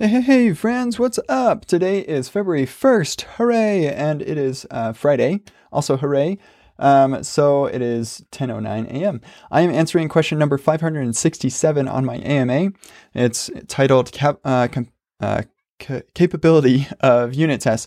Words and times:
Hey, 0.00 0.06
hey, 0.06 0.20
hey, 0.20 0.52
friends, 0.52 1.00
what's 1.00 1.18
up? 1.28 1.64
Today 1.64 1.98
is 2.02 2.28
February 2.28 2.66
1st. 2.66 3.22
Hooray! 3.22 3.88
And 3.88 4.22
it 4.22 4.38
is 4.38 4.64
uh, 4.70 4.92
Friday. 4.92 5.40
Also, 5.72 5.96
hooray. 5.96 6.38
Um, 6.78 7.24
so 7.24 7.66
it 7.66 7.82
is 7.82 8.24
10.09 8.30 8.86
a.m. 8.92 9.20
I 9.50 9.62
am 9.62 9.70
answering 9.70 10.08
question 10.08 10.38
number 10.38 10.56
567 10.56 11.88
on 11.88 12.04
my 12.04 12.18
AMA. 12.18 12.70
It's 13.12 13.50
titled 13.66 14.12
cap- 14.12 14.38
uh, 14.44 14.68
com- 14.68 14.92
uh, 15.18 15.42
c- 15.80 16.02
Capability 16.14 16.86
of 17.00 17.34
Unit 17.34 17.60
Tests. 17.60 17.86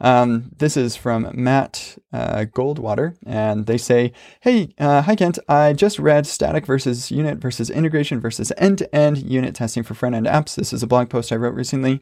Um, 0.00 0.50
this 0.58 0.76
is 0.76 0.96
from 0.96 1.30
Matt 1.32 1.96
uh, 2.12 2.44
Goldwater, 2.52 3.16
and 3.24 3.66
they 3.66 3.78
say, 3.78 4.12
Hey, 4.40 4.74
uh, 4.78 5.02
hi 5.02 5.14
Kent, 5.14 5.38
I 5.48 5.74
just 5.74 6.00
read 6.00 6.26
static 6.26 6.66
versus 6.66 7.12
unit 7.12 7.38
versus 7.38 7.70
integration 7.70 8.20
versus 8.20 8.52
end 8.56 8.78
to 8.78 8.94
end 8.94 9.18
unit 9.18 9.54
testing 9.54 9.84
for 9.84 9.94
front 9.94 10.16
end 10.16 10.26
apps. 10.26 10.56
This 10.56 10.72
is 10.72 10.82
a 10.82 10.88
blog 10.88 11.08
post 11.08 11.30
I 11.30 11.36
wrote 11.36 11.54
recently. 11.54 12.00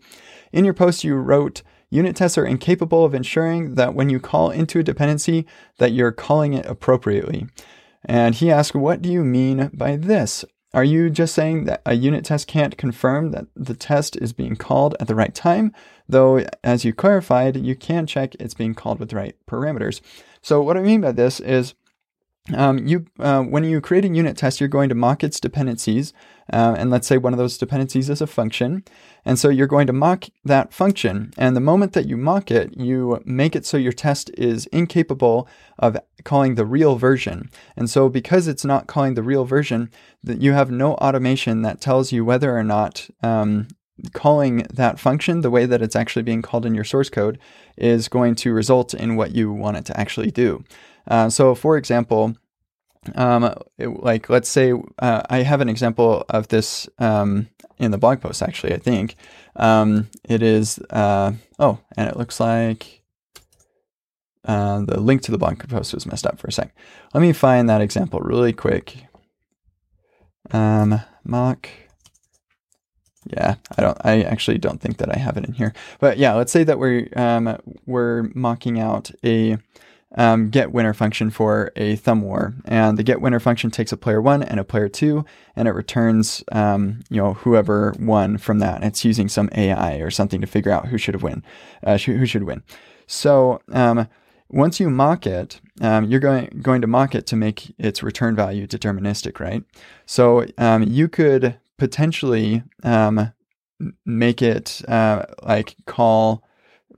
In 0.50 0.64
your 0.64 0.72
post, 0.72 1.04
you 1.04 1.14
wrote, 1.16 1.62
Unit 1.90 2.16
tests 2.16 2.38
are 2.38 2.46
incapable 2.46 3.04
of 3.04 3.14
ensuring 3.14 3.74
that 3.74 3.94
when 3.94 4.08
you 4.08 4.20
call 4.20 4.50
into 4.50 4.78
a 4.78 4.84
dependency, 4.84 5.44
that 5.78 5.92
you're 5.92 6.12
calling 6.12 6.54
it 6.54 6.64
appropriately. 6.64 7.48
And 8.04 8.34
he 8.36 8.50
asked, 8.50 8.74
What 8.74 9.02
do 9.02 9.12
you 9.12 9.24
mean 9.24 9.70
by 9.74 9.96
this? 9.96 10.44
Are 10.72 10.84
you 10.84 11.10
just 11.10 11.34
saying 11.34 11.64
that 11.64 11.82
a 11.84 11.94
unit 11.94 12.24
test 12.24 12.46
can't 12.46 12.78
confirm 12.78 13.32
that 13.32 13.46
the 13.56 13.74
test 13.74 14.16
is 14.16 14.32
being 14.32 14.54
called 14.54 14.94
at 15.00 15.08
the 15.08 15.16
right 15.16 15.34
time? 15.34 15.72
Though, 16.08 16.44
as 16.62 16.84
you 16.84 16.92
clarified, 16.92 17.56
you 17.56 17.74
can 17.74 18.06
check 18.06 18.36
it's 18.36 18.54
being 18.54 18.74
called 18.74 19.00
with 19.00 19.10
the 19.10 19.16
right 19.16 19.36
parameters. 19.48 20.00
So, 20.42 20.62
what 20.62 20.76
I 20.76 20.82
mean 20.82 21.00
by 21.00 21.12
this 21.12 21.40
is 21.40 21.74
um, 22.54 22.86
you, 22.86 23.06
uh, 23.18 23.42
when 23.42 23.64
you 23.64 23.80
create 23.80 24.04
a 24.04 24.08
unit 24.08 24.36
test, 24.36 24.60
you're 24.60 24.68
going 24.68 24.88
to 24.88 24.94
mock 24.94 25.22
its 25.22 25.40
dependencies. 25.40 26.12
Uh, 26.52 26.74
and 26.78 26.90
let's 26.90 27.06
say 27.06 27.16
one 27.16 27.32
of 27.32 27.38
those 27.38 27.58
dependencies 27.58 28.08
is 28.08 28.20
a 28.20 28.26
function. 28.26 28.84
And 29.24 29.38
so 29.38 29.48
you're 29.48 29.66
going 29.66 29.86
to 29.86 29.92
mock 29.92 30.24
that 30.44 30.72
function. 30.72 31.32
And 31.36 31.54
the 31.54 31.60
moment 31.60 31.92
that 31.92 32.06
you 32.06 32.16
mock 32.16 32.50
it, 32.50 32.76
you 32.76 33.20
make 33.24 33.54
it 33.54 33.66
so 33.66 33.76
your 33.76 33.92
test 33.92 34.30
is 34.36 34.66
incapable 34.66 35.46
of 35.78 35.98
calling 36.24 36.54
the 36.54 36.66
real 36.66 36.96
version. 36.96 37.50
And 37.76 37.88
so 37.88 38.08
because 38.08 38.48
it's 38.48 38.64
not 38.64 38.86
calling 38.86 39.14
the 39.14 39.22
real 39.22 39.44
version, 39.44 39.90
that 40.22 40.40
you 40.40 40.52
have 40.52 40.70
no 40.70 40.94
automation 40.94 41.62
that 41.62 41.80
tells 41.80 42.12
you 42.12 42.24
whether 42.24 42.56
or 42.56 42.64
not 42.64 43.08
um, 43.22 43.68
calling 44.12 44.66
that 44.72 44.98
function 44.98 45.40
the 45.40 45.50
way 45.50 45.66
that 45.66 45.82
it's 45.82 45.96
actually 45.96 46.22
being 46.22 46.42
called 46.42 46.66
in 46.66 46.74
your 46.74 46.84
source 46.84 47.10
code 47.10 47.38
is 47.76 48.08
going 48.08 48.34
to 48.36 48.52
result 48.52 48.94
in 48.94 49.16
what 49.16 49.34
you 49.34 49.52
want 49.52 49.76
it 49.76 49.84
to 49.86 49.98
actually 49.98 50.30
do. 50.30 50.64
Uh, 51.08 51.28
so, 51.28 51.54
for 51.54 51.76
example, 51.76 52.34
um, 53.14 53.54
it, 53.78 53.88
like 54.02 54.28
let's 54.28 54.48
say 54.48 54.72
uh, 54.98 55.22
I 55.30 55.42
have 55.42 55.60
an 55.60 55.68
example 55.68 56.24
of 56.28 56.48
this 56.48 56.88
um, 56.98 57.48
in 57.78 57.90
the 57.90 57.98
blog 57.98 58.20
post. 58.20 58.42
Actually, 58.42 58.74
I 58.74 58.78
think 58.78 59.16
um, 59.56 60.08
it 60.28 60.42
is. 60.42 60.78
Uh, 60.90 61.32
oh, 61.58 61.78
and 61.96 62.08
it 62.08 62.16
looks 62.16 62.40
like 62.40 62.99
uh, 64.50 64.80
the 64.84 65.00
link 65.00 65.22
to 65.22 65.30
the 65.30 65.38
blog 65.38 65.60
post 65.68 65.94
was 65.94 66.06
messed 66.06 66.26
up 66.26 66.36
for 66.36 66.48
a 66.48 66.52
sec. 66.52 66.74
Let 67.14 67.20
me 67.20 67.32
find 67.32 67.68
that 67.68 67.80
example 67.80 68.18
really 68.18 68.52
quick. 68.52 69.06
Um, 70.50 71.00
mock. 71.22 71.68
Yeah, 73.26 73.56
I 73.78 73.82
don't. 73.82 73.98
I 74.04 74.22
actually 74.22 74.58
don't 74.58 74.80
think 74.80 74.96
that 74.96 75.14
I 75.14 75.18
have 75.20 75.36
it 75.36 75.44
in 75.44 75.52
here. 75.52 75.72
But 76.00 76.18
yeah, 76.18 76.34
let's 76.34 76.50
say 76.50 76.64
that 76.64 76.80
we're 76.80 77.08
um, 77.14 77.60
we're 77.86 78.24
mocking 78.34 78.80
out 78.80 79.12
a 79.24 79.58
um, 80.16 80.50
get 80.50 80.72
winner 80.72 80.94
function 80.94 81.30
for 81.30 81.70
a 81.76 81.94
thumb 81.94 82.22
war, 82.22 82.54
and 82.64 82.98
the 82.98 83.04
get 83.04 83.20
winner 83.20 83.38
function 83.38 83.70
takes 83.70 83.92
a 83.92 83.96
player 83.96 84.20
one 84.20 84.42
and 84.42 84.58
a 84.58 84.64
player 84.64 84.88
two, 84.88 85.24
and 85.54 85.68
it 85.68 85.72
returns 85.72 86.42
um, 86.50 87.02
you 87.08 87.18
know 87.18 87.34
whoever 87.34 87.94
won 88.00 88.36
from 88.36 88.58
that. 88.58 88.82
It's 88.82 89.04
using 89.04 89.28
some 89.28 89.48
AI 89.54 89.98
or 89.98 90.10
something 90.10 90.40
to 90.40 90.48
figure 90.48 90.72
out 90.72 90.88
who 90.88 90.98
should 90.98 91.14
have 91.14 91.22
win, 91.22 91.44
uh, 91.84 91.98
who 91.98 92.26
should 92.26 92.44
win. 92.44 92.64
So 93.06 93.60
um, 93.70 94.08
once 94.50 94.80
you 94.80 94.90
mock 94.90 95.26
it, 95.26 95.60
um, 95.80 96.04
you're 96.04 96.20
going 96.20 96.46
going 96.62 96.80
to 96.80 96.86
mock 96.86 97.14
it 97.14 97.26
to 97.28 97.36
make 97.36 97.74
its 97.78 98.02
return 98.02 98.34
value 98.36 98.66
deterministic, 98.66 99.40
right? 99.40 99.62
So 100.06 100.46
um, 100.58 100.82
you 100.82 101.08
could 101.08 101.58
potentially 101.78 102.62
um, 102.82 103.32
make 104.04 104.42
it 104.42 104.82
uh, 104.88 105.26
like 105.42 105.76
call 105.86 106.44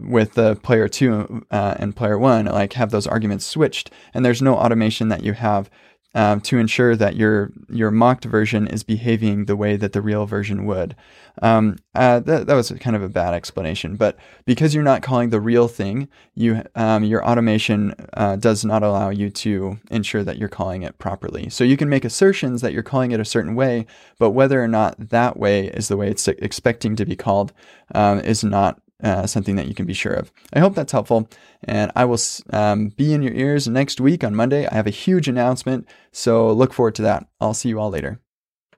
with 0.01 0.35
the 0.35 0.57
player 0.57 0.89
two 0.89 1.45
uh, 1.51 1.77
and 1.79 1.95
player 1.95 2.19
one, 2.19 2.47
like 2.47 2.73
have 2.73 2.91
those 2.91 3.07
arguments 3.07 3.47
switched, 3.47 3.91
and 4.15 4.25
there's 4.25 4.43
no 4.43 4.57
automation 4.57 5.09
that 5.09 5.23
you 5.23 5.35
have 5.35 5.71
um, 6.15 6.41
to 6.43 6.59
ensure 6.59 6.95
that 6.97 7.17
your 7.17 7.51
your 7.71 7.91
mocked 7.91 8.25
version 8.25 8.67
is 8.67 8.83
behaving 8.83 9.47
the 9.47 9.57
way 9.57 9.77
that 9.77 9.93
the 9.93 10.03
real 10.03 10.27
version 10.27 10.67
would. 10.67 10.95
Um, 11.41 11.79
uh, 11.95 12.21
that, 12.21 12.47
that 12.47 12.55
was 12.55 12.71
kind 12.81 12.95
of 12.95 13.03
a 13.03 13.09
bad 13.09 13.33
explanation, 13.33 13.97
but 13.97 14.19
because 14.45 14.75
you're 14.75 14.85
not 14.85 15.03
calling 15.03 15.31
the 15.31 15.41
real 15.41 15.69
thing, 15.69 16.09
you 16.35 16.63
um, 16.75 17.05
your 17.05 17.27
automation 17.27 17.95
uh, 18.15 18.37
does 18.37 18.65
not 18.65 18.83
allow 18.83 19.09
you 19.09 19.31
to 19.31 19.79
ensure 19.91 20.23
that 20.25 20.37
you're 20.37 20.49
calling 20.51 20.83
it 20.83 20.99
properly. 20.99 21.49
So 21.49 21.65
you 21.65 21.79
can 21.79 21.89
make 21.89 22.05
assertions 22.05 22.61
that 22.61 22.75
you're 22.75 22.83
calling 22.83 23.13
it 23.13 23.21
a 23.21 23.25
certain 23.25 23.55
way, 23.55 23.87
but 24.19 24.31
whether 24.31 24.63
or 24.63 24.69
not 24.69 25.09
that 25.11 25.39
way 25.39 25.69
is 25.69 25.89
the 25.89 25.97
way 25.97 26.11
it's 26.11 26.29
expecting 26.29 26.97
to 26.97 27.07
be 27.07 27.17
called 27.17 27.53
um, 27.95 28.21
is 28.21 28.45
not 28.45 28.82
uh, 29.03 29.27
something 29.27 29.57
that 29.57 29.69
you 29.69 29.75
can 29.75 29.87
be 29.87 29.95
sure 29.95 30.15
of. 30.15 30.33
I 30.53 30.61
hope 30.61 30.75
that's 30.75 30.93
helpful, 30.93 31.29
and 31.65 31.93
I 31.95 32.05
will 32.05 32.19
um, 32.51 32.89
be 32.89 33.13
in 33.13 33.23
your 33.23 33.35
ears 33.35 33.69
next 33.69 34.01
week 34.01 34.25
on 34.25 34.35
Monday. 34.35 34.67
I 34.67 34.75
have 34.75 34.87
a 34.87 34.91
huge 34.91 35.29
announcement, 35.29 35.87
so 36.13 36.51
look 36.53 36.73
forward 36.73 36.95
to 36.97 37.03
that. 37.03 37.27
I'll 37.41 37.55
see 37.55 37.69
you 37.69 37.79
all 37.79 37.91
later. 37.91 38.22